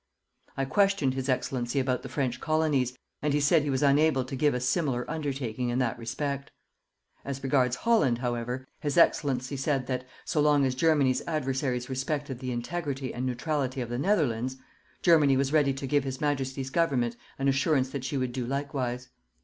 I 0.57 0.65
questioned 0.65 1.13
his 1.13 1.29
Excellency 1.29 1.79
about 1.79 2.01
the 2.01 2.09
French 2.09 2.39
colonies, 2.39 2.97
and 3.21 3.35
he 3.35 3.39
said 3.39 3.61
he 3.61 3.69
was 3.69 3.83
unable 3.83 4.25
to 4.25 4.35
give 4.35 4.55
a 4.55 4.59
similar 4.59 5.05
undertaking 5.07 5.69
in 5.69 5.77
that 5.77 5.99
respect. 5.99 6.49
As 7.23 7.43
regards 7.43 7.75
Holland, 7.75 8.17
however, 8.17 8.67
his 8.79 8.97
Excellency 8.97 9.55
said 9.55 9.85
that, 9.85 10.03
so 10.25 10.41
long 10.41 10.65
as 10.65 10.73
Germany's 10.73 11.21
adversaries 11.27 11.87
respected 11.87 12.39
the 12.39 12.51
integrity 12.51 13.13
and 13.13 13.27
neutrality 13.27 13.79
of 13.79 13.89
the 13.89 13.99
Netherlands, 13.99 14.57
Germany 15.03 15.37
was 15.37 15.53
ready 15.53 15.71
to 15.73 15.85
give 15.85 16.03
His 16.03 16.19
Majesty's 16.19 16.71
Government 16.71 17.15
an 17.37 17.47
assurance 17.47 17.89
that 17.91 18.03
she 18.03 18.17
would 18.17 18.31
do 18.31 18.47
likewise. 18.47 19.09